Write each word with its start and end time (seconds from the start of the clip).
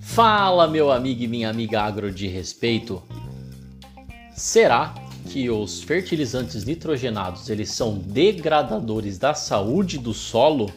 Fala, 0.00 0.66
meu 0.66 0.90
amigo 0.90 1.22
e 1.22 1.28
minha 1.28 1.50
amiga 1.50 1.82
agro 1.82 2.10
de 2.10 2.26
respeito. 2.26 3.02
Será 4.34 4.94
que 5.28 5.50
os 5.50 5.82
fertilizantes 5.82 6.64
nitrogenados 6.64 7.50
eles 7.50 7.70
são 7.70 7.98
degradadores 7.98 9.18
da 9.18 9.34
saúde 9.34 9.98
do 9.98 10.14
solo? 10.14 10.72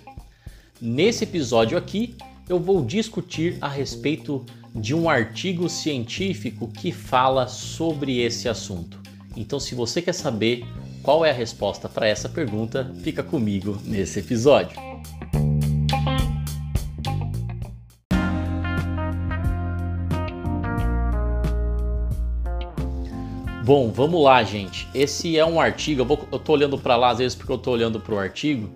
Nesse 0.81 1.23
episódio 1.23 1.77
aqui, 1.77 2.17
eu 2.49 2.59
vou 2.59 2.83
discutir 2.83 3.57
a 3.61 3.69
respeito 3.69 4.45
de 4.75 4.93
um 4.93 5.09
artigo 5.09 5.69
científico 5.69 6.67
que 6.67 6.91
fala 6.91 7.47
sobre 7.47 8.19
esse 8.19 8.49
assunto. 8.49 8.99
Então, 9.37 9.59
se 9.59 9.73
você 9.73 10.01
quer 10.01 10.13
saber 10.13 10.65
qual 11.01 11.25
é 11.25 11.29
a 11.29 11.33
resposta 11.33 11.87
para 11.87 12.07
essa 12.07 12.27
pergunta, 12.27 12.91
fica 13.01 13.23
comigo 13.23 13.77
nesse 13.85 14.19
episódio. 14.19 14.77
Bom, 23.63 23.91
vamos 23.91 24.23
lá, 24.23 24.41
gente. 24.43 24.87
Esse 24.95 25.37
é 25.37 25.45
um 25.45 25.61
artigo. 25.61 26.01
Eu, 26.01 26.05
vou, 26.05 26.27
eu 26.31 26.39
tô 26.39 26.53
olhando 26.53 26.75
para 26.75 26.95
lá 26.95 27.11
às 27.11 27.19
vezes 27.19 27.35
porque 27.35 27.51
eu 27.51 27.57
tô 27.57 27.69
olhando 27.69 27.99
para 27.99 28.15
o 28.15 28.17
artigo, 28.17 28.67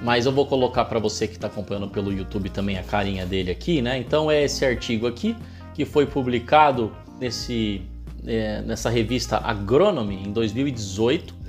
mas 0.00 0.24
eu 0.24 0.32
vou 0.32 0.46
colocar 0.46 0.86
para 0.86 0.98
você 0.98 1.28
que 1.28 1.34
está 1.34 1.48
acompanhando 1.48 1.88
pelo 1.88 2.10
YouTube 2.10 2.48
também 2.48 2.78
a 2.78 2.82
carinha 2.82 3.26
dele 3.26 3.50
aqui, 3.50 3.82
né? 3.82 3.98
Então 3.98 4.30
é 4.30 4.42
esse 4.42 4.64
artigo 4.64 5.06
aqui 5.06 5.36
que 5.74 5.84
foi 5.84 6.06
publicado 6.06 6.96
nesse, 7.20 7.82
é, 8.26 8.62
nessa 8.62 8.88
revista 8.88 9.36
Agronomy 9.36 10.22
em 10.26 10.32
2018 10.32 11.41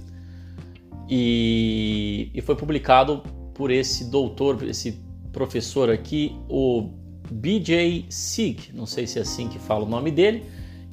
e, 1.16 2.32
e 2.34 2.42
foi 2.42 2.56
publicado 2.56 3.22
por 3.54 3.70
esse 3.70 4.10
doutor, 4.10 4.64
esse 4.64 5.00
professor 5.32 5.92
aqui, 5.92 6.36
o 6.50 6.90
BJ 7.32 8.06
Sig, 8.10 8.72
não 8.74 8.88
sei 8.88 9.06
se 9.06 9.20
é 9.20 9.22
assim 9.22 9.48
que 9.48 9.60
fala 9.60 9.86
o 9.86 9.88
nome 9.88 10.10
dele 10.10 10.44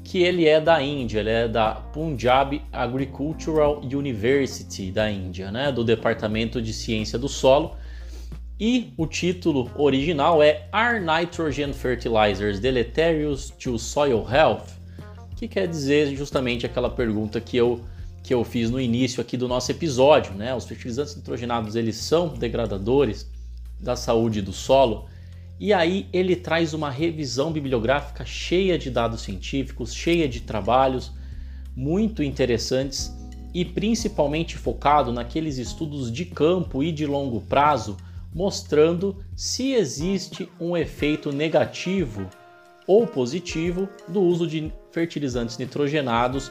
que 0.04 0.22
ele 0.22 0.46
é 0.46 0.60
da 0.60 0.82
Índia, 0.82 1.20
ele 1.20 1.30
é 1.30 1.48
da 1.48 1.74
Punjab 1.74 2.60
Agricultural 2.72 3.80
University 3.80 4.90
da 4.90 5.10
Índia, 5.10 5.50
né, 5.52 5.70
do 5.70 5.84
Departamento 5.84 6.60
de 6.60 6.72
Ciência 6.72 7.18
do 7.18 7.28
Solo. 7.28 7.76
E 8.58 8.92
o 8.96 9.06
título 9.06 9.70
original 9.76 10.42
é 10.42 10.68
Are 10.72 11.00
Nitrogen 11.00 11.72
Fertilizers 11.72 12.58
Deleterious 12.58 13.50
to 13.50 13.78
Soil 13.78 14.26
Health? 14.28 14.66
Que 15.36 15.48
quer 15.48 15.66
dizer 15.66 16.14
justamente 16.14 16.66
aquela 16.66 16.90
pergunta 16.90 17.40
que 17.40 17.56
eu, 17.56 17.80
que 18.22 18.34
eu 18.34 18.44
fiz 18.44 18.70
no 18.70 18.80
início 18.80 19.20
aqui 19.20 19.36
do 19.36 19.48
nosso 19.48 19.70
episódio, 19.70 20.34
né? 20.34 20.54
Os 20.54 20.64
fertilizantes 20.64 21.16
nitrogenados 21.16 21.74
eles 21.74 21.96
são 21.96 22.28
degradadores 22.28 23.26
da 23.80 23.96
saúde 23.96 24.42
do 24.42 24.52
solo? 24.52 25.06
E 25.58 25.72
aí 25.72 26.08
ele 26.12 26.36
traz 26.36 26.72
uma 26.72 26.90
revisão 26.90 27.52
bibliográfica 27.52 28.24
cheia 28.24 28.78
de 28.78 28.90
dados 28.90 29.22
científicos, 29.22 29.94
cheia 29.94 30.28
de 30.28 30.40
trabalhos 30.40 31.12
muito 31.76 32.22
interessantes 32.22 33.14
e 33.52 33.64
principalmente 33.64 34.56
focado 34.56 35.12
naqueles 35.12 35.58
estudos 35.58 36.10
de 36.10 36.24
campo 36.24 36.82
e 36.82 36.92
de 36.92 37.04
longo 37.04 37.40
prazo, 37.40 37.96
mostrando 38.32 39.16
se 39.34 39.72
existe 39.72 40.48
um 40.60 40.76
efeito 40.76 41.32
negativo 41.32 42.28
ou 42.86 43.06
positivo 43.06 43.88
do 44.08 44.20
uso 44.20 44.46
de 44.46 44.72
fertilizantes 44.92 45.58
nitrogenados 45.58 46.50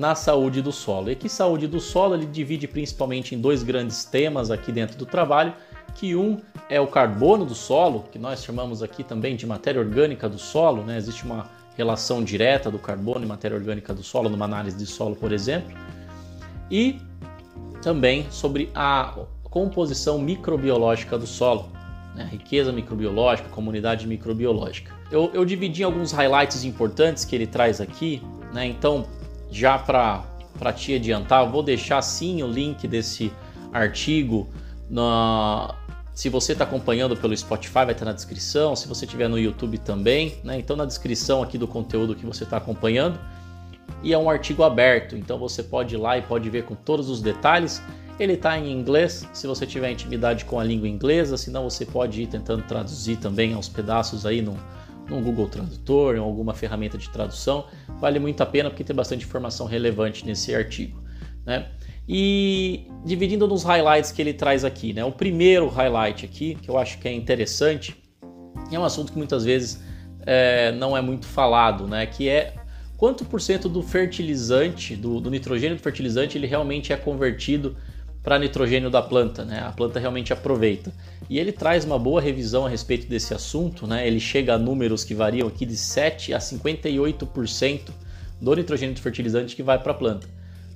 na 0.00 0.14
saúde 0.14 0.62
do 0.62 0.72
solo. 0.72 1.10
E 1.10 1.14
que 1.14 1.28
saúde 1.28 1.66
do 1.66 1.78
solo 1.78 2.14
ele 2.14 2.24
divide 2.24 2.66
principalmente 2.66 3.34
em 3.34 3.38
dois 3.38 3.62
grandes 3.62 4.02
temas 4.02 4.50
aqui 4.50 4.72
dentro 4.72 4.96
do 4.96 5.04
trabalho, 5.04 5.52
que 5.94 6.16
um 6.16 6.38
é 6.70 6.80
o 6.80 6.86
carbono 6.86 7.44
do 7.44 7.54
solo, 7.54 8.04
que 8.10 8.18
nós 8.18 8.42
chamamos 8.42 8.82
aqui 8.82 9.04
também 9.04 9.36
de 9.36 9.46
matéria 9.46 9.78
orgânica 9.78 10.26
do 10.26 10.38
solo, 10.38 10.82
né? 10.82 10.96
existe 10.96 11.22
uma 11.24 11.50
relação 11.76 12.24
direta 12.24 12.70
do 12.70 12.78
carbono 12.78 13.26
e 13.26 13.28
matéria 13.28 13.54
orgânica 13.54 13.92
do 13.92 14.02
solo 14.02 14.30
numa 14.30 14.46
análise 14.46 14.78
de 14.78 14.86
solo, 14.86 15.14
por 15.14 15.32
exemplo, 15.32 15.76
e 16.70 16.98
também 17.82 18.26
sobre 18.30 18.70
a 18.74 19.18
composição 19.44 20.18
microbiológica 20.18 21.18
do 21.18 21.26
solo, 21.26 21.68
né? 22.14 22.26
riqueza 22.32 22.72
microbiológica, 22.72 23.50
comunidade 23.50 24.06
microbiológica. 24.06 24.94
Eu, 25.12 25.30
eu 25.34 25.44
dividi 25.44 25.82
alguns 25.82 26.10
highlights 26.10 26.64
importantes 26.64 27.22
que 27.26 27.36
ele 27.36 27.46
traz 27.46 27.82
aqui, 27.82 28.22
né? 28.54 28.64
então 28.64 29.06
já 29.50 29.78
para 29.78 30.72
te 30.74 30.94
adiantar, 30.94 31.44
eu 31.44 31.50
vou 31.50 31.62
deixar 31.62 32.00
sim 32.02 32.42
o 32.42 32.46
link 32.46 32.86
desse 32.86 33.32
artigo 33.72 34.48
na, 34.88 35.74
se 36.20 36.28
você 36.28 36.52
está 36.52 36.64
acompanhando 36.64 37.16
pelo 37.16 37.34
Spotify, 37.34 37.72
vai 37.72 37.92
estar 37.92 38.04
na 38.04 38.12
descrição. 38.12 38.76
Se 38.76 38.86
você 38.86 39.06
estiver 39.06 39.28
no 39.28 39.38
YouTube 39.38 39.78
também, 39.78 40.36
né? 40.44 40.58
Então 40.58 40.76
na 40.76 40.84
descrição 40.84 41.42
aqui 41.42 41.56
do 41.56 41.66
conteúdo 41.66 42.14
que 42.14 42.26
você 42.26 42.44
está 42.44 42.58
acompanhando. 42.58 43.18
E 44.02 44.12
é 44.12 44.18
um 44.18 44.28
artigo 44.28 44.62
aberto, 44.62 45.16
então 45.16 45.38
você 45.38 45.62
pode 45.62 45.94
ir 45.94 45.98
lá 45.98 46.18
e 46.18 46.22
pode 46.22 46.48
ver 46.50 46.64
com 46.64 46.74
todos 46.74 47.08
os 47.08 47.22
detalhes. 47.22 47.82
Ele 48.18 48.34
está 48.34 48.58
em 48.58 48.70
inglês, 48.70 49.26
se 49.32 49.46
você 49.46 49.66
tiver 49.66 49.90
intimidade 49.90 50.44
com 50.44 50.60
a 50.60 50.64
língua 50.64 50.86
inglesa, 50.86 51.38
senão 51.38 51.68
você 51.68 51.86
pode 51.86 52.22
ir 52.22 52.26
tentando 52.26 52.62
traduzir 52.64 53.16
também 53.16 53.54
aos 53.54 53.68
pedaços 53.68 54.26
aí 54.26 54.42
no, 54.42 54.58
no 55.10 55.20
Google 55.20 55.48
Tradutor, 55.48 56.14
em 56.14 56.20
alguma 56.20 56.54
ferramenta 56.54 56.96
de 56.96 57.10
tradução. 57.10 57.66
Vale 57.98 58.18
muito 58.18 58.40
a 58.42 58.46
pena 58.46 58.70
porque 58.70 58.84
tem 58.84 58.94
bastante 58.94 59.24
informação 59.24 59.66
relevante 59.66 60.24
nesse 60.24 60.54
artigo. 60.54 61.02
Né? 61.44 61.66
E 62.08 62.86
dividindo 63.04 63.46
nos 63.46 63.62
highlights 63.64 64.12
que 64.12 64.22
ele 64.22 64.32
traz 64.32 64.64
aqui, 64.64 64.92
né? 64.92 65.04
O 65.04 65.12
primeiro 65.12 65.68
highlight 65.68 66.24
aqui, 66.24 66.54
que 66.54 66.68
eu 66.68 66.78
acho 66.78 66.98
que 66.98 67.06
é 67.06 67.12
interessante, 67.12 67.96
é 68.70 68.78
um 68.78 68.84
assunto 68.84 69.12
que 69.12 69.18
muitas 69.18 69.44
vezes 69.44 69.82
é, 70.26 70.72
não 70.72 70.96
é 70.96 71.00
muito 71.00 71.26
falado, 71.26 71.86
né? 71.86 72.06
Que 72.06 72.28
é 72.28 72.54
quanto 72.96 73.24
por 73.24 73.40
cento 73.40 73.68
do 73.68 73.82
fertilizante, 73.82 74.96
do, 74.96 75.20
do 75.20 75.30
nitrogênio 75.30 75.76
do 75.76 75.82
fertilizante, 75.82 76.36
ele 76.36 76.46
realmente 76.46 76.92
é 76.92 76.96
convertido 76.96 77.76
para 78.22 78.38
nitrogênio 78.38 78.90
da 78.90 79.00
planta, 79.00 79.44
né? 79.44 79.60
A 79.60 79.72
planta 79.72 79.98
realmente 79.98 80.32
aproveita. 80.32 80.92
E 81.28 81.38
ele 81.38 81.52
traz 81.52 81.84
uma 81.84 81.98
boa 81.98 82.20
revisão 82.20 82.66
a 82.66 82.68
respeito 82.68 83.06
desse 83.06 83.32
assunto, 83.32 83.86
né? 83.86 84.06
Ele 84.06 84.20
chega 84.20 84.54
a 84.54 84.58
números 84.58 85.04
que 85.04 85.14
variam 85.14 85.48
aqui 85.48 85.64
de 85.64 85.76
7 85.76 86.34
a 86.34 86.38
58% 86.38 87.90
do 88.40 88.54
nitrogênio 88.54 88.94
do 88.94 89.00
fertilizante 89.00 89.54
que 89.54 89.62
vai 89.62 89.78
para 89.78 89.92
a 89.92 89.94
planta. 89.94 90.26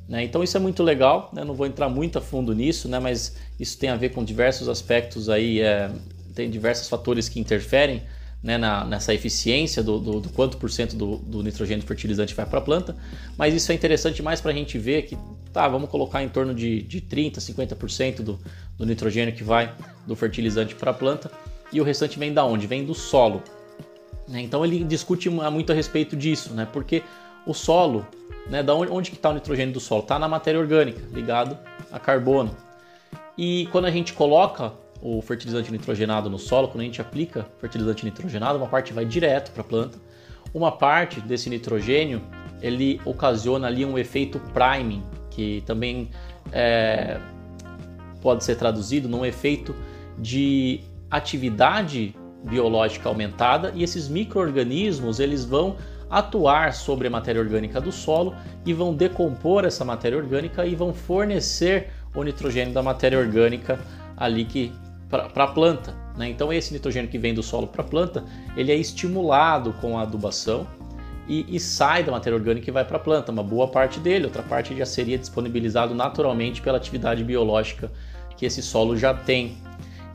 Né? 0.09 0.22
Então 0.22 0.43
isso 0.43 0.56
é 0.56 0.60
muito 0.60 0.82
legal, 0.82 1.31
né? 1.32 1.44
não 1.44 1.55
vou 1.55 1.66
entrar 1.66 1.88
muito 1.88 2.19
a 2.19 2.21
fundo 2.21 2.55
nisso, 2.55 2.88
né? 2.88 2.99
mas 2.99 3.37
isso 3.59 3.78
tem 3.78 3.88
a 3.88 3.97
ver 3.97 4.11
com 4.11 4.22
diversos 4.22 4.69
aspectos 4.69 5.31
aí, 5.31 5.61
é, 5.61 5.91
tem 6.34 6.50
diversos 6.50 6.88
fatores 6.88 7.28
que 7.28 7.41
interferem 7.41 8.03
né, 8.43 8.59
na, 8.59 8.84
nessa 8.84 9.15
eficiência 9.15 9.82
do, 9.82 9.99
do, 9.99 10.21
do, 10.21 10.28
quanto 10.28 10.59
por 10.59 10.71
cento 10.71 10.94
do, 10.94 11.16
do 11.16 11.43
nitrogênio 11.43 11.82
fertilizante 11.87 12.34
vai 12.34 12.44
para 12.44 12.59
a 12.59 12.62
planta, 12.62 12.94
mas 13.38 13.55
isso 13.55 13.72
é 13.72 13.75
interessante 13.75 14.22
mais 14.22 14.43
para 14.43 14.50
a 14.50 14.55
gente 14.55 14.76
ver 14.76 15.03
que, 15.03 15.16
tá, 15.54 15.66
vamos 15.69 15.88
colocar 15.88 16.22
em 16.22 16.28
torno 16.28 16.54
de, 16.54 16.82
de 16.82 17.00
30%, 17.00 17.37
50% 17.37 18.16
do, 18.16 18.38
do 18.76 18.84
nitrogênio 18.84 19.34
que 19.34 19.42
vai 19.42 19.72
do 20.06 20.15
fertilizante 20.15 20.75
para 20.75 20.91
a 20.91 20.94
planta, 20.94 21.31
e 21.72 21.81
o 21.81 21.84
restante 21.84 22.19
vem 22.19 22.32
da 22.32 22.44
onde? 22.44 22.66
Vem 22.66 22.84
do 22.84 22.94
solo. 22.94 23.42
Né? 24.28 24.43
Então 24.43 24.64
ele 24.64 24.84
discute 24.84 25.31
muito 25.31 25.72
a 25.72 25.75
respeito 25.75 26.14
disso, 26.16 26.53
né? 26.53 26.69
porque 26.70 27.03
o 27.47 27.54
solo 27.54 28.06
né? 28.47 28.62
Da 28.62 28.75
onde, 28.75 28.91
onde 28.93 29.10
que 29.10 29.16
está 29.16 29.31
o 29.31 29.32
nitrogênio 29.32 29.72
do 29.72 29.81
solo? 29.81 30.03
Está 30.03 30.19
na 30.19 30.28
matéria 30.28 30.60
orgânica, 30.60 31.03
ligado 31.12 31.59
a 31.91 31.98
carbono. 31.98 32.54
E 33.37 33.69
quando 33.72 33.87
a 33.87 33.91
gente 33.91 34.12
coloca 34.12 34.72
o 35.03 35.20
fertilizante 35.20 35.70
nitrogenado 35.70 36.31
no 36.31 36.38
solo, 36.38 36.69
quando 36.69 36.81
a 36.81 36.84
gente 36.84 37.00
aplica 37.00 37.47
fertilizante 37.59 38.04
nitrogenado, 38.04 38.59
uma 38.59 38.69
parte 38.69 38.93
vai 38.93 39.04
direto 39.04 39.50
para 39.53 39.62
a 39.62 39.64
planta, 39.64 39.98
uma 40.53 40.72
parte 40.72 41.20
desse 41.20 41.50
nitrogênio 41.50 42.22
ele 42.62 43.00
ocasiona 43.04 43.66
ali 43.66 43.84
um 43.84 43.98
efeito 43.98 44.38
priming, 44.53 45.03
que 45.34 45.62
também 45.66 46.10
é, 46.52 47.18
pode 48.22 48.44
ser 48.44 48.56
traduzido 48.56 49.08
num 49.08 49.24
efeito 49.24 49.75
de 50.19 50.81
atividade 51.10 52.14
biológica 52.44 53.08
aumentada 53.08 53.72
e 53.75 53.82
esses 53.82 54.08
micro-organismos 54.08 55.19
eles 55.19 55.44
vão 55.44 55.76
atuar 56.10 56.72
sobre 56.72 57.08
a 57.08 57.10
matéria 57.10 57.40
orgânica 57.40 57.81
do 57.81 57.90
solo 57.90 58.34
e 58.64 58.72
vão 58.72 58.94
decompor 58.94 59.64
essa 59.64 59.84
matéria 59.84 60.16
orgânica 60.16 60.64
e 60.64 60.75
vão 60.75 60.92
fornecer 60.92 61.90
o 62.14 62.22
nitrogênio 62.22 62.72
da 62.72 62.82
matéria 62.82 63.19
orgânica 63.19 63.80
ali 64.16 64.44
que 64.44 64.72
para 65.08 65.44
a 65.44 65.48
planta. 65.48 65.94
Né? 66.16 66.28
Então 66.28 66.52
esse 66.52 66.72
nitrogênio 66.72 67.10
que 67.10 67.19
vem 67.19 67.34
do 67.34 67.42
solo 67.42 67.66
para 67.66 67.82
a 67.82 67.87
planta, 67.87 68.25
ele 68.56 68.70
é 68.70 68.76
estimulado 68.76 69.72
com 69.80 69.98
a 69.98 70.02
adubação 70.02 70.66
e, 71.29 71.47
e 71.49 71.61
sai 71.61 72.03
da 72.03 72.12
matéria 72.12 72.37
orgânica 72.37 72.69
e 72.69 72.73
vai 72.73 72.85
para 72.85 72.97
a 72.97 73.00
planta. 73.00 73.32
Uma 73.32 73.43
boa 73.43 73.69
parte 73.69 74.00
dele, 74.00 74.25
outra 74.25 74.43
parte 74.43 74.76
já 74.76 74.87
seria 74.87 75.19
disponibilizado 75.19 75.94
naturalmente 75.94 76.61
pela 76.61 76.76
atividade 76.76 77.25
biológica 77.25 77.91
que 78.37 78.47
esse 78.47 78.62
solo 78.62 78.97
já 78.97 79.15
tem. 79.15 79.56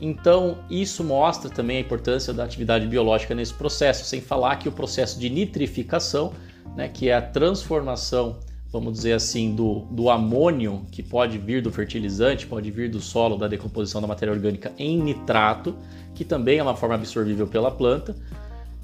Então, 0.00 0.58
isso 0.70 1.04
mostra 1.04 1.50
também 1.50 1.78
a 1.78 1.80
importância 1.80 2.32
da 2.32 2.44
atividade 2.44 2.86
biológica 2.86 3.34
nesse 3.34 3.52
processo, 3.52 4.04
sem 4.04 4.20
falar 4.20 4.56
que 4.56 4.68
o 4.68 4.72
processo 4.72 5.18
de 5.18 5.28
nitrificação, 5.28 6.32
né, 6.74 6.88
que 6.88 7.08
é 7.08 7.14
a 7.14 7.22
transformação 7.22 8.38
vamos 8.72 8.92
dizer 8.92 9.14
assim, 9.14 9.54
do, 9.54 9.80
do 9.90 10.08
amônio 10.08 10.86
que 10.92 11.02
pode 11.02 11.38
vir 11.38 11.60
do 11.60 11.72
fertilizante, 11.72 12.46
pode 12.46 12.70
vir 12.70 12.88
do 12.88 13.00
solo, 13.00 13.36
da 13.36 13.48
decomposição 13.48 14.00
da 14.00 14.06
matéria 14.06 14.32
orgânica 14.32 14.72
em 14.78 15.02
nitrato, 15.02 15.76
que 16.14 16.24
também 16.24 16.58
é 16.58 16.62
uma 16.62 16.76
forma 16.76 16.94
absorvível 16.94 17.46
pela 17.46 17.70
planta, 17.70 18.14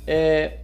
é, 0.06 0.58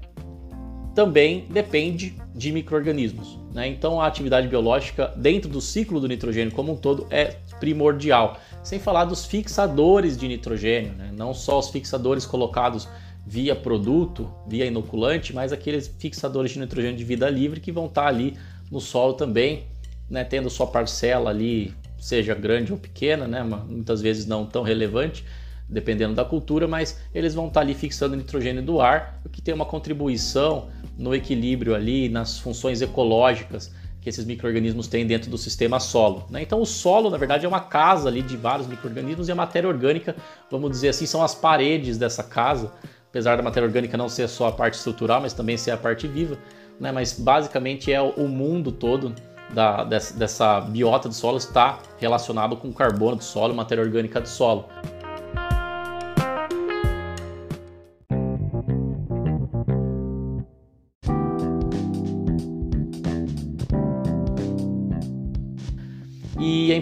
também 0.94 1.46
depende 1.50 2.14
de 2.34 2.52
micro-organismos. 2.52 3.38
Né? 3.52 3.68
Então 3.68 4.00
a 4.00 4.06
atividade 4.06 4.48
biológica 4.48 5.12
dentro 5.16 5.50
do 5.50 5.60
ciclo 5.60 6.00
do 6.00 6.08
nitrogênio 6.08 6.52
como 6.52 6.72
um 6.72 6.76
todo 6.76 7.06
é 7.10 7.36
primordial. 7.60 8.38
Sem 8.62 8.78
falar 8.78 9.04
dos 9.04 9.24
fixadores 9.24 10.16
de 10.16 10.28
nitrogênio, 10.28 10.92
né? 10.92 11.10
não 11.16 11.34
só 11.34 11.58
os 11.58 11.68
fixadores 11.68 12.24
colocados 12.24 12.88
via 13.26 13.54
produto, 13.54 14.32
via 14.46 14.66
inoculante, 14.66 15.32
mas 15.32 15.52
aqueles 15.52 15.86
fixadores 15.98 16.52
de 16.52 16.58
nitrogênio 16.58 16.96
de 16.96 17.04
vida 17.04 17.28
livre 17.30 17.60
que 17.60 17.70
vão 17.70 17.86
estar 17.86 18.06
ali 18.06 18.36
no 18.70 18.80
solo 18.80 19.14
também, 19.14 19.64
né, 20.08 20.24
tendo 20.24 20.50
sua 20.50 20.66
parcela 20.66 21.30
ali, 21.30 21.72
seja 21.98 22.34
grande 22.34 22.72
ou 22.72 22.78
pequena, 22.78 23.28
né, 23.28 23.42
muitas 23.42 24.00
vezes 24.00 24.26
não 24.26 24.44
tão 24.44 24.62
relevante, 24.62 25.24
dependendo 25.68 26.14
da 26.14 26.24
cultura, 26.24 26.68
mas 26.68 27.00
eles 27.14 27.34
vão 27.34 27.48
estar 27.48 27.60
ali 27.60 27.74
fixando 27.74 28.16
nitrogênio 28.16 28.62
do 28.62 28.80
ar, 28.80 29.20
o 29.24 29.28
que 29.28 29.40
tem 29.40 29.54
uma 29.54 29.64
contribuição 29.64 30.68
no 30.98 31.14
equilíbrio 31.14 31.74
ali, 31.74 32.08
nas 32.08 32.38
funções 32.38 32.82
ecológicas 32.82 33.72
que 34.00 34.08
esses 34.08 34.24
micro-organismos 34.24 34.88
têm 34.88 35.06
dentro 35.06 35.30
do 35.30 35.38
sistema 35.38 35.78
solo. 35.78 36.26
Né? 36.28 36.42
Então 36.42 36.60
o 36.60 36.66
solo, 36.66 37.08
na 37.08 37.16
verdade, 37.16 37.46
é 37.46 37.48
uma 37.48 37.60
casa 37.60 38.08
ali 38.08 38.20
de 38.20 38.36
vários 38.36 38.66
micro-organismos 38.66 39.28
e 39.28 39.32
a 39.32 39.34
matéria 39.34 39.68
orgânica, 39.68 40.16
vamos 40.50 40.70
dizer 40.72 40.88
assim, 40.88 41.06
são 41.06 41.22
as 41.22 41.34
paredes 41.34 41.96
dessa 41.96 42.22
casa, 42.22 42.72
apesar 43.08 43.36
da 43.36 43.42
matéria 43.42 43.66
orgânica 43.66 43.96
não 43.96 44.08
ser 44.08 44.28
só 44.28 44.48
a 44.48 44.52
parte 44.52 44.74
estrutural, 44.74 45.20
mas 45.20 45.32
também 45.32 45.56
ser 45.56 45.70
a 45.70 45.76
parte 45.76 46.08
viva 46.08 46.36
né? 46.82 46.90
mas 46.90 47.12
basicamente 47.18 47.92
é 47.92 48.00
o 48.00 48.26
mundo 48.28 48.72
todo 48.72 49.14
da, 49.54 49.84
dessa, 49.84 50.18
dessa 50.18 50.60
biota 50.60 51.08
do 51.08 51.14
solo 51.14 51.36
está 51.36 51.78
relacionado 51.98 52.56
com 52.56 52.68
o 52.68 52.72
carbono 52.72 53.16
do 53.16 53.24
solo, 53.24 53.54
matéria 53.54 53.84
orgânica 53.84 54.20
do 54.20 54.28
solo. 54.28 54.68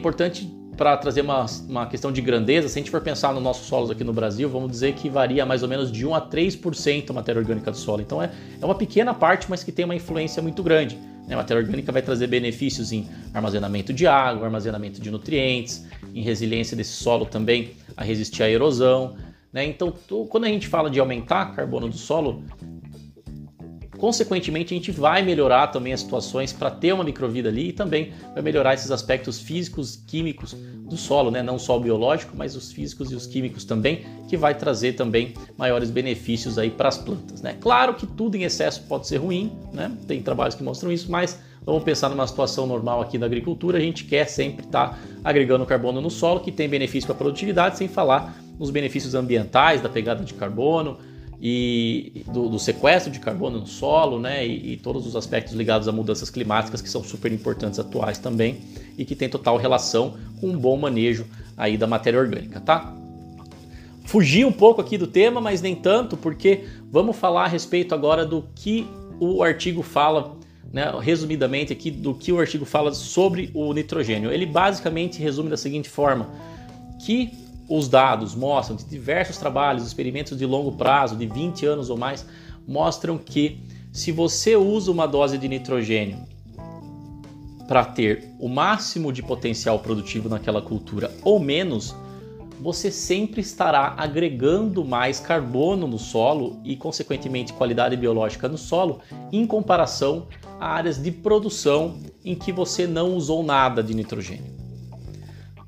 Importante 0.00 0.50
para 0.76 0.96
trazer 0.96 1.20
uma, 1.20 1.44
uma 1.68 1.86
questão 1.86 2.10
de 2.10 2.22
grandeza, 2.22 2.66
se 2.66 2.78
a 2.78 2.80
gente 2.80 2.90
for 2.90 3.02
pensar 3.02 3.34
nos 3.34 3.42
nossos 3.42 3.66
solos 3.66 3.90
aqui 3.90 4.02
no 4.02 4.14
Brasil, 4.14 4.48
vamos 4.48 4.70
dizer 4.70 4.94
que 4.94 5.10
varia 5.10 5.44
mais 5.44 5.62
ou 5.62 5.68
menos 5.68 5.92
de 5.92 6.06
1 6.06 6.14
a 6.14 6.26
3% 6.26 7.10
a 7.10 7.12
matéria 7.12 7.38
orgânica 7.38 7.70
do 7.70 7.76
solo. 7.76 8.00
Então 8.00 8.22
é, 8.22 8.30
é 8.60 8.64
uma 8.64 8.74
pequena 8.74 9.12
parte, 9.12 9.46
mas 9.50 9.62
que 9.62 9.70
tem 9.70 9.84
uma 9.84 9.94
influência 9.94 10.42
muito 10.42 10.62
grande. 10.62 10.96
Né? 11.28 11.34
A 11.34 11.36
matéria 11.36 11.62
orgânica 11.62 11.92
vai 11.92 12.00
trazer 12.00 12.28
benefícios 12.28 12.92
em 12.92 13.06
armazenamento 13.34 13.92
de 13.92 14.06
água, 14.06 14.46
armazenamento 14.46 15.02
de 15.02 15.10
nutrientes, 15.10 15.86
em 16.14 16.22
resiliência 16.22 16.74
desse 16.74 16.92
solo 16.92 17.26
também 17.26 17.72
a 17.94 18.02
resistir 18.02 18.42
à 18.42 18.48
erosão. 18.48 19.16
Né? 19.52 19.66
Então, 19.66 19.92
quando 20.30 20.44
a 20.44 20.48
gente 20.48 20.66
fala 20.66 20.88
de 20.88 20.98
aumentar 20.98 21.54
carbono 21.54 21.90
do 21.90 21.98
solo, 21.98 22.42
Consequentemente, 24.00 24.72
a 24.72 24.76
gente 24.78 24.90
vai 24.90 25.20
melhorar 25.20 25.66
também 25.66 25.92
as 25.92 26.00
situações 26.00 26.54
para 26.54 26.70
ter 26.70 26.94
uma 26.94 27.04
microvida 27.04 27.50
ali 27.50 27.68
e 27.68 27.72
também 27.72 28.14
vai 28.32 28.42
melhorar 28.42 28.72
esses 28.72 28.90
aspectos 28.90 29.38
físicos, 29.38 30.02
químicos 30.06 30.56
do 30.88 30.96
solo, 30.96 31.30
né? 31.30 31.42
não 31.42 31.58
só 31.58 31.76
o 31.76 31.80
biológico, 31.80 32.34
mas 32.34 32.56
os 32.56 32.72
físicos 32.72 33.12
e 33.12 33.14
os 33.14 33.26
químicos 33.26 33.62
também, 33.62 34.06
que 34.26 34.38
vai 34.38 34.54
trazer 34.54 34.94
também 34.94 35.34
maiores 35.54 35.90
benefícios 35.90 36.56
aí 36.56 36.70
para 36.70 36.88
as 36.88 36.96
plantas. 36.96 37.42
Né? 37.42 37.54
Claro 37.60 37.92
que 37.92 38.06
tudo 38.06 38.36
em 38.36 38.44
excesso 38.44 38.84
pode 38.88 39.06
ser 39.06 39.18
ruim, 39.18 39.52
né? 39.70 39.92
tem 40.08 40.22
trabalhos 40.22 40.54
que 40.54 40.62
mostram 40.62 40.90
isso, 40.90 41.10
mas 41.12 41.38
vamos 41.62 41.82
pensar 41.82 42.08
numa 42.08 42.26
situação 42.26 42.66
normal 42.66 43.02
aqui 43.02 43.18
da 43.18 43.26
agricultura, 43.26 43.76
a 43.76 43.82
gente 43.82 44.04
quer 44.04 44.24
sempre 44.24 44.64
estar 44.64 44.88
tá 44.88 44.98
agregando 45.22 45.66
carbono 45.66 46.00
no 46.00 46.10
solo, 46.10 46.40
que 46.40 46.50
tem 46.50 46.66
benefício 46.70 47.06
para 47.06 47.16
a 47.16 47.18
produtividade, 47.18 47.76
sem 47.76 47.86
falar 47.86 48.34
nos 48.58 48.70
benefícios 48.70 49.14
ambientais 49.14 49.82
da 49.82 49.90
pegada 49.90 50.24
de 50.24 50.32
carbono, 50.32 50.96
e 51.40 52.22
do, 52.30 52.50
do, 52.50 52.58
sequestro 52.58 53.10
de 53.10 53.18
carbono 53.18 53.60
no 53.60 53.66
solo, 53.66 54.18
né, 54.18 54.46
e, 54.46 54.74
e, 54.74 54.76
todos 54.76 55.06
os 55.06 55.16
aspectos 55.16 55.54
ligados 55.54 55.88
a 55.88 55.92
mudanças 55.92 56.28
climáticas 56.28 56.82
que 56.82 56.90
são 56.90 57.02
super 57.02 57.32
importantes 57.32 57.78
atuais 57.78 58.18
também 58.18 58.60
e 58.98 59.06
que 59.06 59.16
tem 59.16 59.28
total 59.28 59.56
relação 59.56 60.18
com 60.38 60.48
um 60.48 60.58
bom 60.58 60.76
manejo 60.76 61.24
aí 61.56 61.78
da 61.78 61.86
matéria 61.86 62.20
orgânica, 62.20 62.60
tá? 62.60 62.94
Fugi 64.04 64.44
um 64.44 64.52
pouco 64.52 64.80
aqui 64.80 64.98
do 64.98 65.06
tema, 65.06 65.40
mas 65.40 65.62
nem 65.62 65.74
tanto, 65.74 66.16
porque 66.16 66.64
vamos 66.90 67.16
falar 67.16 67.44
a 67.44 67.48
respeito 67.48 67.94
agora 67.94 68.26
do 68.26 68.44
que 68.54 68.86
o 69.18 69.42
artigo 69.42 69.82
fala, 69.82 70.36
né, 70.72 70.92
resumidamente 71.00 71.72
aqui 71.72 71.90
do 71.90 72.12
que 72.12 72.32
o 72.32 72.40
artigo 72.40 72.64
fala 72.64 72.92
sobre 72.92 73.50
o 73.54 73.72
nitrogênio. 73.72 74.30
Ele 74.30 74.44
basicamente 74.44 75.22
resume 75.22 75.48
da 75.48 75.56
seguinte 75.56 75.88
forma: 75.88 76.28
que 76.98 77.30
os 77.70 77.88
dados 77.88 78.34
mostram 78.34 78.74
de 78.74 78.84
diversos 78.84 79.36
trabalhos, 79.36 79.86
experimentos 79.86 80.36
de 80.36 80.44
longo 80.44 80.72
prazo, 80.72 81.16
de 81.16 81.24
20 81.24 81.64
anos 81.64 81.88
ou 81.88 81.96
mais, 81.96 82.26
mostram 82.66 83.16
que 83.16 83.62
se 83.92 84.10
você 84.10 84.56
usa 84.56 84.90
uma 84.90 85.06
dose 85.06 85.38
de 85.38 85.46
nitrogênio 85.46 86.18
para 87.68 87.84
ter 87.84 88.34
o 88.40 88.48
máximo 88.48 89.12
de 89.12 89.22
potencial 89.22 89.78
produtivo 89.78 90.28
naquela 90.28 90.60
cultura 90.60 91.12
ou 91.22 91.38
menos, 91.38 91.94
você 92.60 92.90
sempre 92.90 93.40
estará 93.40 93.94
agregando 93.96 94.84
mais 94.84 95.20
carbono 95.20 95.86
no 95.86 95.98
solo 95.98 96.60
e, 96.64 96.74
consequentemente, 96.74 97.52
qualidade 97.52 97.96
biológica 97.96 98.48
no 98.48 98.58
solo 98.58 99.00
em 99.30 99.46
comparação 99.46 100.26
a 100.58 100.74
áreas 100.74 101.00
de 101.00 101.12
produção 101.12 102.00
em 102.24 102.34
que 102.34 102.50
você 102.50 102.84
não 102.86 103.14
usou 103.14 103.44
nada 103.44 103.80
de 103.80 103.94
nitrogênio 103.94 104.59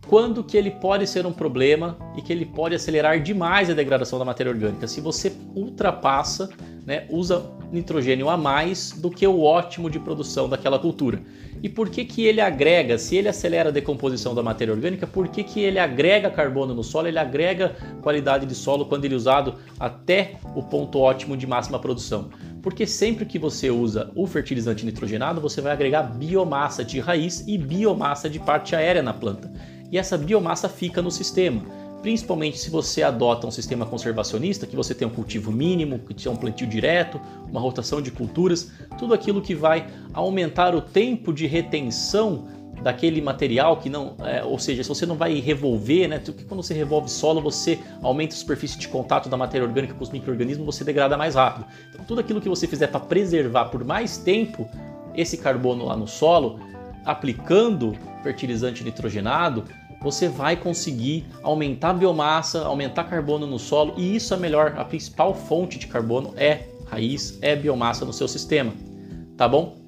quando 0.06 0.42
que 0.42 0.56
ele 0.56 0.70
pode 0.70 1.06
ser 1.06 1.24
um 1.26 1.32
problema 1.32 1.96
e 2.16 2.22
que 2.22 2.32
ele 2.32 2.44
pode 2.44 2.74
acelerar 2.74 3.20
demais 3.20 3.70
a 3.70 3.74
degradação 3.74 4.18
da 4.18 4.24
matéria 4.24 4.50
orgânica. 4.50 4.86
Se 4.86 5.00
você 5.00 5.32
ultrapassa, 5.54 6.50
né, 6.84 7.06
usa 7.08 7.50
nitrogênio 7.70 8.28
a 8.28 8.36
mais 8.36 8.92
do 8.92 9.10
que 9.10 9.26
o 9.26 9.42
ótimo 9.42 9.88
de 9.88 9.98
produção 9.98 10.48
daquela 10.48 10.78
cultura. 10.78 11.22
E 11.62 11.68
por 11.68 11.88
que, 11.88 12.04
que 12.04 12.26
ele 12.26 12.40
agrega, 12.40 12.98
se 12.98 13.16
ele 13.16 13.28
acelera 13.28 13.68
a 13.68 13.72
decomposição 13.72 14.34
da 14.34 14.42
matéria 14.42 14.74
orgânica, 14.74 15.06
por 15.06 15.28
que, 15.28 15.44
que 15.44 15.60
ele 15.60 15.78
agrega 15.78 16.28
carbono 16.28 16.74
no 16.74 16.82
solo, 16.82 17.06
ele 17.06 17.18
agrega 17.18 17.76
qualidade 18.02 18.44
de 18.44 18.54
solo 18.54 18.84
quando 18.84 19.04
ele 19.04 19.14
é 19.14 19.16
usado 19.16 19.54
até 19.78 20.34
o 20.56 20.62
ponto 20.62 20.98
ótimo 20.98 21.36
de 21.36 21.46
máxima 21.46 21.78
produção? 21.78 22.30
Porque 22.60 22.86
sempre 22.86 23.24
que 23.24 23.38
você 23.38 23.70
usa 23.70 24.10
o 24.14 24.26
fertilizante 24.26 24.84
nitrogenado, 24.84 25.40
você 25.40 25.60
vai 25.60 25.72
agregar 25.72 26.02
biomassa 26.02 26.84
de 26.84 26.98
raiz 27.00 27.44
e 27.46 27.56
biomassa 27.56 28.28
de 28.28 28.40
parte 28.40 28.74
aérea 28.74 29.02
na 29.02 29.14
planta 29.14 29.50
e 29.92 29.98
essa 29.98 30.16
biomassa 30.16 30.70
fica 30.70 31.02
no 31.02 31.10
sistema. 31.10 31.62
Principalmente 32.00 32.58
se 32.58 32.70
você 32.70 33.02
adota 33.02 33.46
um 33.46 33.50
sistema 33.50 33.86
conservacionista, 33.86 34.66
que 34.66 34.74
você 34.74 34.92
tem 34.92 35.06
um 35.06 35.10
cultivo 35.10 35.52
mínimo, 35.52 36.00
que 36.00 36.14
tem 36.14 36.32
um 36.32 36.34
plantio 36.34 36.66
direto, 36.66 37.20
uma 37.48 37.60
rotação 37.60 38.02
de 38.02 38.10
culturas, 38.10 38.72
tudo 38.98 39.14
aquilo 39.14 39.40
que 39.40 39.54
vai 39.54 39.86
aumentar 40.12 40.74
o 40.74 40.80
tempo 40.80 41.32
de 41.32 41.46
retenção 41.46 42.48
daquele 42.82 43.20
material 43.20 43.76
que 43.76 43.88
não, 43.88 44.16
é, 44.20 44.42
ou 44.42 44.58
seja, 44.58 44.82
se 44.82 44.88
você 44.88 45.06
não 45.06 45.14
vai 45.14 45.38
revolver, 45.38 46.08
né? 46.08 46.18
Porque 46.18 46.42
quando 46.42 46.62
você 46.62 46.74
revolve 46.74 47.08
solo, 47.08 47.40
você 47.40 47.78
aumenta 48.02 48.34
a 48.34 48.38
superfície 48.38 48.76
de 48.76 48.88
contato 48.88 49.28
da 49.28 49.36
matéria 49.36 49.64
orgânica 49.64 49.94
com 49.94 50.02
os 50.02 50.10
micro-organismos, 50.10 50.66
você 50.66 50.82
degrada 50.82 51.16
mais 51.16 51.36
rápido. 51.36 51.66
Então, 51.90 52.04
tudo 52.04 52.20
aquilo 52.20 52.40
que 52.40 52.48
você 52.48 52.66
fizer 52.66 52.88
para 52.88 52.98
preservar 52.98 53.66
por 53.66 53.84
mais 53.84 54.18
tempo 54.18 54.68
esse 55.14 55.36
carbono 55.36 55.84
lá 55.84 55.96
no 55.96 56.08
solo, 56.08 56.58
aplicando 57.04 57.96
fertilizante 58.22 58.82
nitrogenado, 58.82 59.64
você 60.02 60.28
vai 60.28 60.56
conseguir 60.56 61.24
aumentar 61.42 61.90
a 61.90 61.94
biomassa, 61.94 62.64
aumentar 62.64 63.04
carbono 63.04 63.46
no 63.46 63.58
solo 63.58 63.94
e 63.96 64.16
isso 64.16 64.34
é 64.34 64.36
melhor. 64.36 64.74
A 64.76 64.84
principal 64.84 65.32
fonte 65.34 65.78
de 65.78 65.86
carbono 65.86 66.34
é 66.36 66.66
raiz, 66.86 67.38
é 67.40 67.54
biomassa 67.54 68.04
no 68.04 68.12
seu 68.12 68.26
sistema, 68.26 68.72
tá 69.36 69.48
bom? 69.48 69.80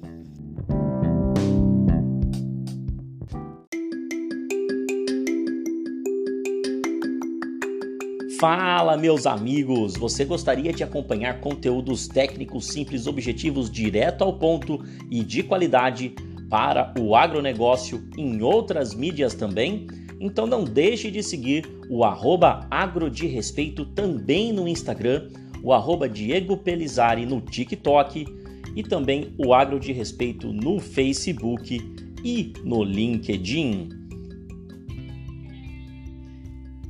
Fala, 8.39 8.97
meus 8.97 9.25
amigos! 9.25 9.95
Você 9.95 10.23
gostaria 10.23 10.71
de 10.71 10.83
acompanhar 10.83 11.39
conteúdos 11.39 12.07
técnicos 12.07 12.67
simples, 12.67 13.07
objetivos, 13.07 13.69
direto 13.71 14.23
ao 14.23 14.33
ponto 14.33 14.83
e 15.09 15.23
de 15.23 15.41
qualidade 15.41 16.13
para 16.49 16.93
o 16.99 17.15
agronegócio 17.15 18.07
em 18.17 18.41
outras 18.41 18.93
mídias 18.93 19.33
também? 19.33 19.87
Então 20.19 20.47
não 20.47 20.63
deixe 20.63 21.11
de 21.11 21.21
seguir 21.21 21.65
o 21.89 22.03
arroba 22.03 22.65
Agro 22.69 23.09
de 23.09 23.27
Respeito 23.27 23.85
também 23.85 24.53
no 24.53 24.67
Instagram, 24.67 25.29
o 25.61 25.73
arroba 25.73 26.07
Diego 26.07 26.57
Pelizari 26.57 27.25
no 27.25 27.41
TikTok 27.41 28.25
e 28.75 28.83
também 28.83 29.33
o 29.37 29.53
Agro 29.53 29.79
de 29.79 29.91
Respeito 29.91 30.51
no 30.51 30.79
Facebook 30.79 31.79
e 32.23 32.53
no 32.63 32.83
LinkedIn. 32.83 33.89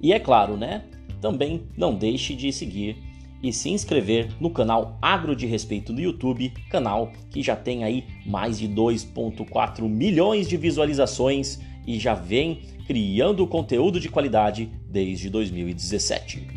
E 0.01 0.13
é 0.13 0.19
claro, 0.19 0.55
né? 0.55 0.83
Também 1.19 1.63
não 1.75 1.95
deixe 1.95 2.35
de 2.35 2.51
seguir 2.51 2.97
e 3.41 3.51
se 3.51 3.69
inscrever 3.69 4.29
no 4.39 4.49
canal 4.49 4.97
Agro 5.01 5.35
de 5.35 5.45
Respeito 5.45 5.93
no 5.93 5.99
YouTube, 5.99 6.51
canal 6.69 7.11
que 7.29 7.41
já 7.41 7.55
tem 7.55 7.83
aí 7.83 8.05
mais 8.25 8.57
de 8.57 8.67
2.4 8.67 9.87
milhões 9.87 10.47
de 10.47 10.57
visualizações 10.57 11.59
e 11.85 11.99
já 11.99 12.13
vem 12.13 12.61
criando 12.87 13.45
conteúdo 13.47 13.99
de 13.99 14.09
qualidade 14.09 14.69
desde 14.89 15.29
2017. 15.29 16.55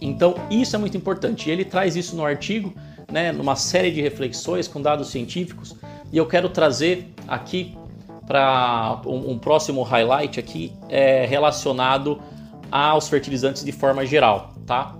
Então, 0.00 0.34
isso 0.50 0.76
é 0.76 0.78
muito 0.78 0.96
importante. 0.96 1.50
Ele 1.50 1.64
traz 1.64 1.96
isso 1.96 2.14
no 2.14 2.24
artigo, 2.24 2.72
né, 3.10 3.32
numa 3.32 3.56
série 3.56 3.90
de 3.90 4.00
reflexões 4.00 4.68
com 4.68 4.80
dados 4.80 5.08
científicos, 5.08 5.74
e 6.12 6.16
eu 6.16 6.26
quero 6.26 6.48
trazer 6.48 7.12
aqui 7.26 7.76
para 8.26 9.02
um, 9.06 9.32
um, 9.32 9.38
próximo 9.38 9.82
highlight 9.82 10.40
aqui 10.40 10.72
é 10.88 11.26
relacionado 11.26 12.20
aos 12.70 13.08
fertilizantes 13.08 13.64
de 13.64 13.72
forma 13.72 14.06
geral, 14.06 14.54
tá? 14.66 14.94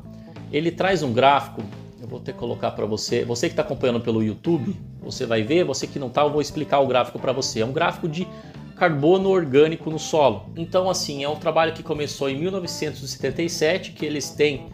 Ele 0.54 0.70
traz 0.70 1.02
um 1.02 1.12
gráfico, 1.12 1.64
eu 2.00 2.06
vou 2.06 2.20
ter 2.20 2.32
que 2.32 2.38
colocar 2.38 2.70
para 2.70 2.86
você, 2.86 3.24
você 3.24 3.48
que 3.48 3.54
está 3.54 3.62
acompanhando 3.62 4.00
pelo 4.00 4.22
YouTube, 4.22 4.76
você 5.02 5.26
vai 5.26 5.42
ver, 5.42 5.64
você 5.64 5.84
que 5.84 5.98
não 5.98 6.06
está, 6.06 6.22
eu 6.22 6.30
vou 6.30 6.40
explicar 6.40 6.78
o 6.78 6.86
gráfico 6.86 7.18
para 7.18 7.32
você. 7.32 7.58
É 7.58 7.66
um 7.66 7.72
gráfico 7.72 8.08
de 8.08 8.24
carbono 8.76 9.30
orgânico 9.30 9.90
no 9.90 9.98
solo. 9.98 10.48
Então, 10.54 10.88
assim, 10.88 11.24
é 11.24 11.28
um 11.28 11.34
trabalho 11.34 11.72
que 11.72 11.82
começou 11.82 12.30
em 12.30 12.38
1977, 12.38 13.90
que 13.90 14.06
eles 14.06 14.30
têm 14.30 14.68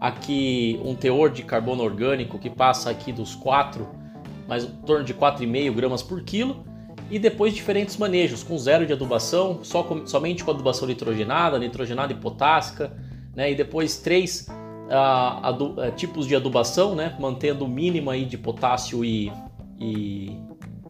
aqui 0.00 0.80
um 0.84 0.94
teor 0.94 1.30
de 1.30 1.42
carbono 1.42 1.82
orgânico 1.82 2.38
que 2.38 2.48
passa 2.48 2.90
aqui 2.90 3.10
dos 3.10 3.34
4, 3.34 3.88
mais 4.46 4.62
em 4.62 4.70
torno 4.86 5.04
de 5.04 5.14
4,5 5.14 5.74
gramas 5.74 6.00
por 6.00 6.22
quilo, 6.22 6.64
e 7.10 7.18
depois 7.18 7.52
diferentes 7.52 7.96
manejos, 7.96 8.44
com 8.44 8.56
zero 8.56 8.86
de 8.86 8.92
adubação, 8.92 9.64
só 9.64 9.82
com, 9.82 10.06
somente 10.06 10.44
com 10.44 10.52
adubação 10.52 10.86
nitrogenada, 10.86 11.58
nitrogenada 11.58 12.12
e 12.12 12.16
potássica, 12.16 12.96
né, 13.34 13.50
e 13.50 13.56
depois 13.56 13.96
três 13.96 14.46
uh, 14.86 15.46
adu, 15.46 15.72
uh, 15.72 15.90
tipos 15.96 16.26
de 16.26 16.36
adubação, 16.36 16.94
né, 16.94 17.16
mantendo 17.18 17.64
o 17.64 17.68
mínimo 17.68 18.10
aí 18.10 18.24
de 18.24 18.36
potássio 18.38 19.04
e, 19.04 19.32
e, 19.78 20.38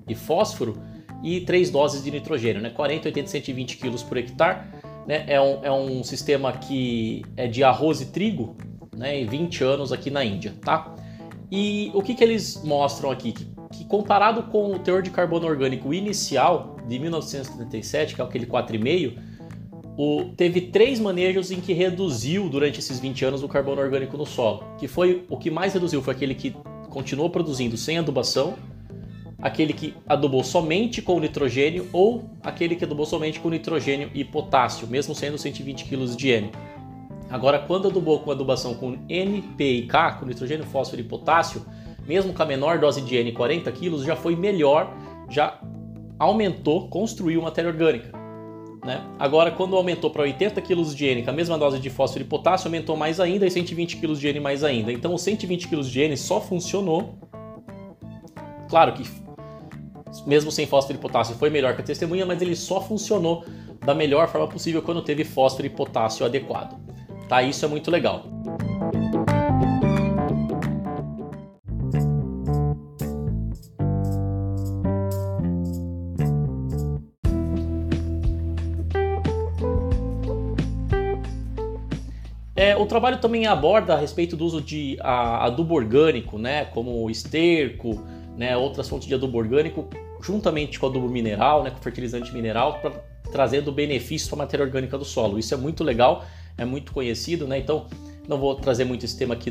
e, 0.08 0.14
fósforo, 0.14 0.76
e 1.22 1.40
três 1.40 1.70
doses 1.70 2.02
de 2.02 2.10
nitrogênio, 2.10 2.60
né, 2.60 2.70
40, 2.70 3.08
80, 3.08 3.28
120 3.28 3.76
quilos 3.76 4.02
por 4.02 4.16
hectare. 4.16 4.60
Né, 5.06 5.24
é, 5.26 5.40
um, 5.40 5.64
é 5.64 5.70
um 5.70 6.02
sistema 6.02 6.52
que 6.52 7.22
é 7.36 7.46
de 7.46 7.62
arroz 7.62 8.00
e 8.00 8.06
trigo, 8.06 8.56
né, 8.96 9.20
em 9.20 9.26
20 9.26 9.62
anos 9.62 9.92
aqui 9.92 10.10
na 10.10 10.24
Índia, 10.24 10.54
tá? 10.62 10.94
E 11.50 11.90
o 11.94 12.02
que, 12.02 12.14
que 12.14 12.24
eles 12.24 12.62
mostram 12.64 13.10
aqui? 13.10 13.32
Que, 13.32 13.46
que 13.70 13.84
comparado 13.84 14.44
com 14.44 14.72
o 14.72 14.78
teor 14.78 15.02
de 15.02 15.10
carbono 15.10 15.46
orgânico 15.46 15.92
inicial 15.92 16.76
de 16.88 16.98
1977, 16.98 18.14
que 18.14 18.20
é 18.20 18.24
aquele 18.24 18.46
4,5, 18.46 19.18
o, 19.96 20.32
teve 20.36 20.60
três 20.60 20.98
manejos 20.98 21.50
em 21.50 21.60
que 21.60 21.72
reduziu 21.72 22.48
durante 22.48 22.80
esses 22.80 22.98
20 22.98 23.24
anos 23.24 23.42
o 23.42 23.48
carbono 23.48 23.80
orgânico 23.80 24.16
no 24.16 24.26
solo. 24.26 24.64
Que 24.78 24.88
foi 24.88 25.24
o 25.28 25.36
que 25.36 25.50
mais 25.50 25.72
reduziu 25.72 26.02
foi 26.02 26.14
aquele 26.14 26.34
que 26.34 26.54
continuou 26.90 27.30
produzindo 27.30 27.76
sem 27.76 27.98
adubação, 27.98 28.54
aquele 29.40 29.72
que 29.72 29.94
adubou 30.06 30.42
somente 30.42 31.00
com 31.00 31.20
nitrogênio 31.20 31.88
ou 31.92 32.24
aquele 32.42 32.74
que 32.74 32.84
adubou 32.84 33.06
somente 33.06 33.38
com 33.38 33.48
nitrogênio 33.50 34.10
e 34.14 34.24
potássio, 34.24 34.88
mesmo 34.88 35.14
sendo 35.14 35.38
120 35.38 35.84
kg 35.84 36.16
de 36.16 36.28
N. 36.28 36.50
Agora, 37.30 37.58
quando 37.58 37.88
adubou 37.88 38.20
com 38.20 38.30
adubação 38.30 38.74
com 38.74 38.98
N, 39.08 39.42
P 39.56 39.64
e 39.64 39.86
K, 39.86 40.12
com 40.14 40.26
nitrogênio, 40.26 40.64
fósforo 40.66 41.00
e 41.00 41.04
potássio, 41.04 41.64
mesmo 42.06 42.32
com 42.32 42.42
a 42.42 42.46
menor 42.46 42.78
dose 42.78 43.00
de 43.00 43.16
N, 43.16 43.32
40 43.32 43.70
kg, 43.70 43.98
já 44.04 44.16
foi 44.16 44.34
melhor, 44.36 44.92
já 45.28 45.60
aumentou, 46.18 46.88
construiu 46.88 47.40
matéria 47.42 47.70
orgânica. 47.70 48.23
Né? 48.84 49.02
Agora, 49.18 49.50
quando 49.50 49.74
aumentou 49.76 50.10
para 50.10 50.22
80 50.22 50.60
kg 50.60 50.84
de 50.94 51.06
N, 51.06 51.22
com 51.22 51.30
a 51.30 51.32
mesma 51.32 51.56
dose 51.56 51.78
de 51.78 51.88
fósforo 51.88 52.22
e 52.22 52.26
potássio, 52.26 52.68
aumentou 52.68 52.96
mais 52.96 53.18
ainda 53.18 53.46
e 53.46 53.50
120 53.50 53.96
kg 53.96 54.14
de 54.14 54.28
N 54.28 54.40
mais 54.40 54.62
ainda. 54.62 54.92
Então, 54.92 55.14
os 55.14 55.22
120 55.22 55.68
kg 55.68 55.80
de 55.80 56.00
N 56.02 56.16
só 56.18 56.38
funcionou. 56.38 57.14
Claro 58.68 58.92
que, 58.92 59.08
mesmo 60.26 60.52
sem 60.52 60.66
fósforo 60.66 60.98
e 60.98 61.00
potássio, 61.00 61.34
foi 61.36 61.48
melhor 61.48 61.74
que 61.74 61.80
a 61.80 61.84
testemunha, 61.84 62.26
mas 62.26 62.42
ele 62.42 62.54
só 62.54 62.78
funcionou 62.78 63.44
da 63.82 63.94
melhor 63.94 64.28
forma 64.28 64.48
possível 64.48 64.82
quando 64.82 65.00
teve 65.00 65.24
fósforo 65.24 65.66
e 65.66 65.70
potássio 65.70 66.26
adequado. 66.26 66.78
Tá? 67.26 67.42
Isso 67.42 67.64
é 67.64 67.68
muito 67.68 67.90
legal. 67.90 68.33
Trabalho 82.94 83.18
também 83.18 83.46
aborda 83.46 83.94
a 83.94 83.98
respeito 83.98 84.36
do 84.36 84.44
uso 84.44 84.60
de 84.60 84.96
a, 85.00 85.46
adubo 85.46 85.74
orgânico, 85.74 86.38
né, 86.38 86.64
como 86.66 87.10
esterco, 87.10 88.00
né, 88.36 88.56
outras 88.56 88.88
fontes 88.88 89.08
de 89.08 89.14
adubo 89.14 89.36
orgânico, 89.36 89.88
juntamente 90.22 90.78
com 90.78 90.86
adubo 90.86 91.08
mineral, 91.08 91.64
né, 91.64 91.70
com 91.70 91.78
fertilizante 91.78 92.32
mineral, 92.32 92.80
para 92.80 92.92
trazendo 93.32 93.72
benefício 93.72 94.28
para 94.28 94.36
a 94.36 94.42
matéria 94.44 94.64
orgânica 94.64 94.96
do 94.96 95.04
solo. 95.04 95.38
Isso 95.40 95.52
é 95.52 95.56
muito 95.56 95.82
legal 95.82 96.24
é 96.56 96.64
muito 96.64 96.92
conhecido, 96.92 97.46
né? 97.46 97.58
Então 97.58 97.86
não 98.26 98.38
vou 98.38 98.54
trazer 98.54 98.84
muito 98.84 99.04
esse 99.04 99.18
tema 99.18 99.34
aqui 99.34 99.50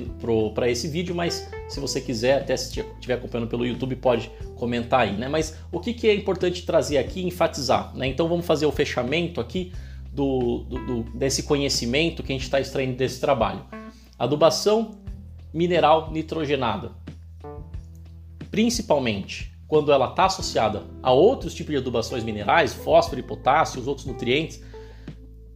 para 0.55 0.69
esse 0.69 0.88
vídeo, 0.88 1.13
mas 1.13 1.47
se 1.67 1.79
você 1.79 2.01
quiser, 2.01 2.39
até 2.39 2.57
se 2.57 2.79
estiver 2.79 3.15
acompanhando 3.15 3.47
pelo 3.47 3.65
YouTube, 3.65 3.95
pode 3.97 4.31
comentar 4.55 5.01
aí, 5.01 5.13
né? 5.13 5.27
Mas 5.27 5.57
o 5.71 5.79
que, 5.79 5.93
que 5.93 6.07
é 6.07 6.15
importante 6.15 6.65
trazer 6.65 6.97
aqui 6.97 7.21
e 7.21 7.27
enfatizar, 7.27 7.95
né? 7.95 8.07
Então 8.07 8.27
vamos 8.27 8.45
fazer 8.45 8.65
o 8.65 8.71
fechamento 8.71 9.39
aqui 9.39 9.71
do, 10.13 10.60
do, 10.60 11.03
desse 11.17 11.43
conhecimento 11.43 12.22
que 12.22 12.32
a 12.32 12.36
gente 12.36 12.43
está 12.43 12.60
extraindo 12.60 12.96
desse 12.96 13.20
trabalho. 13.20 13.65
Adubação 14.17 14.91
mineral 15.53 16.12
nitrogenada, 16.12 16.91
principalmente 18.51 19.51
quando 19.67 19.91
ela 19.91 20.10
está 20.10 20.25
associada 20.25 20.84
a 21.01 21.12
outros 21.12 21.53
tipos 21.53 21.72
de 21.72 21.77
adubações 21.77 22.24
minerais, 22.24 22.74
fósforo 22.74 23.20
e 23.20 23.24
potássio, 23.24 23.82
os 23.82 23.88
outros 23.88 24.05
nutrientes, 24.05 24.62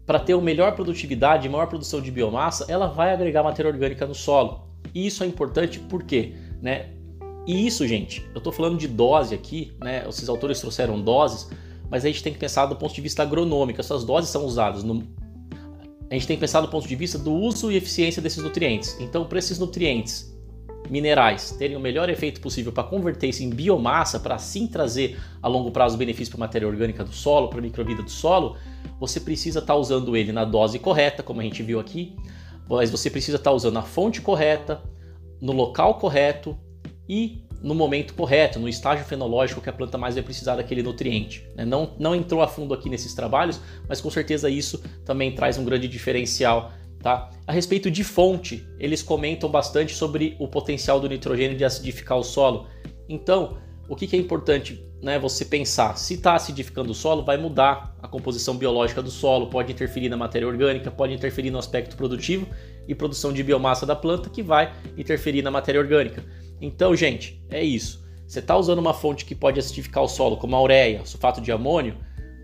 para 0.08 0.20
ter 0.20 0.34
uma 0.34 0.44
melhor 0.44 0.74
produtividade 0.74 1.46
e 1.46 1.50
maior 1.50 1.68
produção 1.68 2.02
de 2.02 2.10
biomassa, 2.10 2.66
ela 2.68 2.88
vai 2.88 3.14
agregar 3.14 3.44
matéria 3.44 3.70
orgânica 3.70 4.08
no 4.08 4.16
solo. 4.16 4.68
E 4.94 5.06
isso 5.06 5.24
é 5.24 5.28
importante 5.28 5.80
porque, 5.80 6.34
né? 6.62 6.90
E 7.46 7.68
isso, 7.68 7.86
gente, 7.88 8.28
eu 8.34 8.40
estou 8.40 8.52
falando 8.52 8.78
de 8.78 8.88
dose 8.88 9.36
aqui, 9.36 9.76
né? 9.80 10.04
Esses 10.08 10.28
autores 10.30 10.60
trouxeram 10.60 11.00
doses, 11.00 11.50
mas 11.90 12.04
a 12.04 12.08
gente 12.08 12.24
tem 12.24 12.34
que 12.34 12.40
pensar 12.40 12.66
do 12.66 12.76
ponto 12.76 12.94
de 12.94 13.02
vista 13.02 13.24
agronômico. 13.24 13.80
Essas 13.80 14.04
doses 14.04 14.30
são 14.30 14.46
usadas 14.46 14.84
no. 14.84 15.04
A 16.10 16.14
gente 16.14 16.28
tem 16.28 16.38
que 16.38 16.42
pensar 16.42 16.62
do 16.62 16.70
ponto 16.70 16.88
de 16.88 16.96
vista 16.96 17.18
do 17.18 17.34
uso 17.34 17.72
e 17.72 17.76
eficiência 17.76 18.22
desses 18.22 18.42
nutrientes. 18.42 18.96
Então, 19.00 19.26
para 19.26 19.40
esses 19.40 19.60
nutrientes 19.60 20.34
minerais 20.90 21.52
terem 21.52 21.76
o 21.76 21.80
melhor 21.80 22.10
efeito 22.10 22.40
possível 22.40 22.72
para 22.72 22.84
converter 22.84 23.28
isso 23.28 23.44
em 23.44 23.50
biomassa, 23.50 24.20
para 24.20 24.36
assim 24.36 24.68
trazer 24.68 25.20
a 25.42 25.48
longo 25.48 25.72
prazo 25.72 25.98
benefício 25.98 26.32
para 26.32 26.46
a 26.46 26.48
matéria 26.48 26.68
orgânica 26.68 27.04
do 27.04 27.14
solo, 27.14 27.50
para 27.50 27.60
a 27.60 27.62
microvida 27.62 28.02
do 28.02 28.10
solo, 28.10 28.56
você 29.00 29.20
precisa 29.20 29.60
estar 29.60 29.74
tá 29.74 29.80
usando 29.80 30.16
ele 30.16 30.32
na 30.32 30.46
dose 30.46 30.80
correta, 30.80 31.22
como 31.22 31.42
a 31.42 31.44
gente 31.44 31.62
viu 31.62 31.80
aqui, 31.80 32.16
mas 32.70 32.90
você 32.90 33.10
precisa 33.10 33.38
estar 33.38 33.52
tá 33.52 33.56
usando 33.56 33.78
a 33.78 33.82
fonte 33.82 34.22
correta, 34.22 34.82
no 35.42 35.52
local 35.52 35.96
correto 35.96 36.58
e 37.08 37.44
no 37.62 37.74
momento 37.74 38.14
correto, 38.14 38.60
no 38.60 38.70
estágio 38.70 39.06
fenológico 39.06 39.62
que 39.62 39.70
a 39.70 39.74
planta 39.74 39.98
mais 39.98 40.16
vai 40.16 40.24
precisar 40.24 40.56
daquele 40.56 40.84
nutriente. 40.84 41.48
Né? 41.56 41.66
Não, 41.66 41.96
não 42.00 42.16
entrou 42.16 42.42
a 42.42 42.48
fundo 42.48 42.74
aqui 42.74 42.90
nesses 42.90 43.14
trabalhos, 43.14 43.60
mas 43.88 44.00
com 44.00 44.10
certeza 44.10 44.50
isso 44.50 44.82
também 45.06 45.34
traz 45.34 45.58
um 45.58 45.66
grande 45.66 45.88
diferencial. 45.88 46.72
Tá? 47.02 47.30
A 47.46 47.52
respeito 47.52 47.90
de 47.90 48.04
fonte, 48.04 48.68
eles 48.80 49.02
comentam 49.02 49.50
bastante 49.50 49.94
sobre 49.94 50.36
o 50.40 50.48
potencial 50.48 51.00
do 51.00 51.08
nitrogênio 51.08 51.58
de 51.58 51.64
acidificar 51.64 52.18
o 52.18 52.24
solo. 52.24 52.68
Então, 53.08 53.58
o 53.88 53.96
que, 53.96 54.08
que 54.08 54.16
é 54.16 54.20
importante 54.20 54.84
né, 55.02 55.18
você 55.18 55.46
pensar? 55.46 55.98
Se 55.98 56.16
está 56.16 56.36
acidificando 56.36 56.92
o 56.92 56.96
solo, 56.96 57.24
vai 57.24 57.38
mudar 57.38 57.96
a 58.02 58.08
composição 58.08 58.56
biológica 58.58 59.02
do 59.02 59.12
solo, 59.12 59.48
pode 59.48 59.72
interferir 59.72 60.10
na 60.10 60.18
matéria 60.18 60.48
orgânica, 60.48 60.92
pode 60.92 61.14
interferir 61.14 61.52
no 61.52 61.60
aspecto 61.60 61.96
produtivo 61.96 62.48
e 62.88 62.96
produção 62.96 63.32
de 63.32 63.44
biomassa 63.44 63.86
da 63.86 63.96
planta, 63.96 64.30
que 64.30 64.42
vai 64.42 64.74
interferir 64.98 65.42
na 65.42 65.52
matéria 65.52 65.80
orgânica. 65.80 66.24
Então, 66.62 66.96
gente, 66.96 67.44
é 67.50 67.64
isso. 67.64 68.06
Você 68.28 68.40
está 68.40 68.58
usando 68.58 68.80
uma 68.80 68.94
fonte 68.94 69.24
que 69.24 69.34
pode 69.34 69.60
acidificar 69.60 70.04
o 70.04 70.08
solo, 70.08 70.38
como 70.38 70.56
a 70.56 70.62
ureia, 70.62 71.06
sulfato 71.06 71.40
de 71.40 71.52
amônio, 71.52 71.96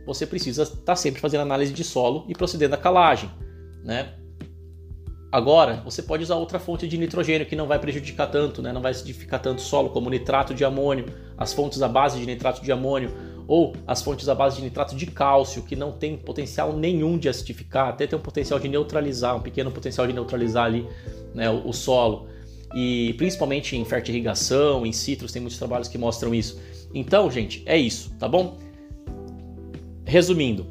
você 0.05 0.25
precisa 0.25 0.63
estar 0.63 0.77
tá 0.77 0.96
sempre 0.96 1.20
fazendo 1.20 1.41
análise 1.41 1.74
de 1.74 1.84
solo 1.84 2.25
e 2.27 2.34
procedendo 2.34 2.74
à 2.74 2.77
calagem. 2.77 3.29
Né? 3.84 4.13
Agora, 5.32 5.82
você 5.84 6.01
pode 6.01 6.24
usar 6.24 6.36
outra 6.36 6.60
fonte 6.60 6.88
de 6.88 6.98
nitrogênio 6.98 7.46
que 7.46 7.55
não 7.55 7.67
vai 7.67 7.79
prejudicar 7.79 8.27
tanto, 8.27 8.62
né? 8.62 8.72
não 8.72 8.82
vai 8.82 8.91
acidificar 8.91 9.41
tanto 9.41 9.60
o 9.60 9.62
solo, 9.62 9.89
como 9.89 10.10
nitrato 10.10 10.53
de 10.53 10.63
amônio, 10.63 11.05
as 11.38 11.53
fontes 11.53 11.82
à 11.82 11.88
base 11.88 12.20
de 12.20 12.25
nitrato 12.25 12.62
de 12.62 12.72
amônio, 12.72 13.12
ou 13.48 13.74
as 13.86 14.01
fontes 14.01 14.29
à 14.29 14.36
base 14.36 14.58
de 14.58 14.62
nitrato 14.62 14.96
de 14.96 15.05
cálcio, 15.08 15.63
que 15.63 15.75
não 15.75 15.91
tem 15.91 16.15
potencial 16.15 16.72
nenhum 16.72 17.17
de 17.17 17.27
acidificar, 17.27 17.89
até 17.89 18.08
tem 18.08 18.17
um 18.17 18.22
potencial 18.22 18.60
de 18.60 18.70
neutralizar, 18.70 19.36
um 19.36 19.41
pequeno 19.41 19.72
potencial 19.72 20.08
de 20.08 20.13
neutralizar 20.13 20.65
ali 20.65 20.88
né, 21.34 21.50
o, 21.50 21.67
o 21.67 21.74
solo. 21.74 22.27
E 22.74 23.13
principalmente 23.18 23.75
em 23.75 23.86
fertirrigação, 23.86 24.86
em 24.86 24.92
citros, 24.92 25.32
tem 25.32 25.42
muitos 25.42 25.58
trabalhos 25.58 25.88
que 25.88 25.98
mostram 25.98 26.34
isso. 26.34 26.60
Então, 26.94 27.30
gente, 27.30 27.63
é 27.65 27.77
isso, 27.77 28.12
tá 28.20 28.27
bom? 28.27 28.58
Resumindo, 30.06 30.68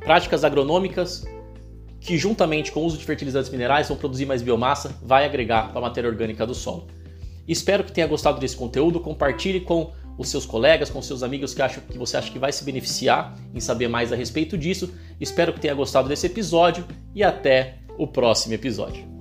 práticas 0.00 0.44
agronômicas 0.44 1.24
que 2.00 2.18
juntamente 2.18 2.72
com 2.72 2.80
o 2.80 2.84
uso 2.84 2.98
de 2.98 3.04
fertilizantes 3.04 3.50
minerais 3.50 3.88
vão 3.88 3.96
produzir 3.96 4.26
mais 4.26 4.42
biomassa, 4.42 4.96
vai 5.02 5.24
agregar 5.24 5.68
para 5.68 5.78
a 5.78 5.82
matéria 5.82 6.10
orgânica 6.10 6.44
do 6.44 6.54
solo. 6.54 6.88
Espero 7.46 7.84
que 7.84 7.92
tenha 7.92 8.06
gostado 8.06 8.40
desse 8.40 8.56
conteúdo, 8.56 9.00
compartilhe 9.00 9.60
com 9.60 9.92
os 10.18 10.28
seus 10.28 10.44
colegas, 10.44 10.90
com 10.90 11.00
seus 11.00 11.22
amigos 11.22 11.54
que, 11.54 11.62
acham, 11.62 11.82
que 11.88 11.98
você 11.98 12.16
acha 12.16 12.30
que 12.30 12.38
vai 12.38 12.52
se 12.52 12.64
beneficiar 12.64 13.36
em 13.54 13.60
saber 13.60 13.88
mais 13.88 14.12
a 14.12 14.16
respeito 14.16 14.58
disso. 14.58 14.92
Espero 15.20 15.52
que 15.52 15.60
tenha 15.60 15.74
gostado 15.74 16.08
desse 16.08 16.26
episódio 16.26 16.84
e 17.14 17.22
até 17.22 17.78
o 17.96 18.06
próximo 18.06 18.54
episódio. 18.54 19.11